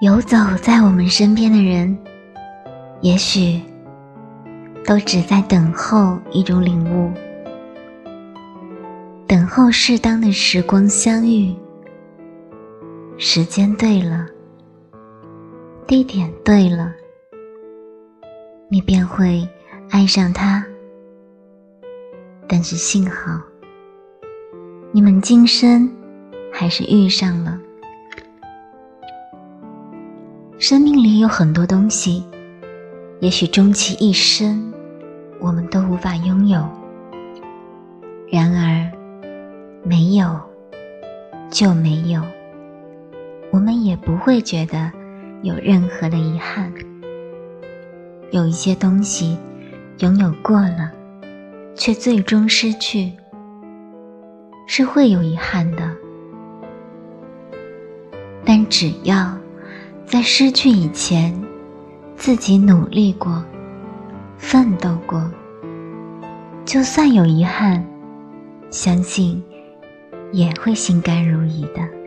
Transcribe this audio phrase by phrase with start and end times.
[0.00, 1.98] 游走在我们身边的人，
[3.00, 3.60] 也许
[4.86, 7.12] 都只在等候一种领悟，
[9.26, 11.52] 等候适当的时光相遇。
[13.16, 14.24] 时间对了，
[15.84, 16.92] 地点对了，
[18.68, 19.48] 你便会
[19.90, 20.64] 爱上他。
[22.46, 23.42] 但是幸好，
[24.92, 25.90] 你们今生
[26.52, 27.58] 还是遇上了。
[30.60, 32.24] 生命里有很多东西，
[33.20, 34.72] 也许终其一生，
[35.38, 36.68] 我们都无法拥有。
[38.28, 38.90] 然而，
[39.84, 40.36] 没有
[41.48, 42.20] 就没有。
[43.52, 44.90] 我们也不会觉得
[45.42, 46.72] 有任何的遗憾。
[48.32, 49.38] 有一些东西
[50.00, 50.90] 拥有过了，
[51.76, 53.12] 却最终失去，
[54.66, 55.88] 是会有遗憾的。
[58.44, 59.38] 但只要
[60.10, 61.38] 在失去以前，
[62.16, 63.44] 自己努力过、
[64.38, 65.30] 奋斗过，
[66.64, 67.84] 就算有遗憾，
[68.70, 69.44] 相信
[70.32, 71.97] 也会心甘如饴的。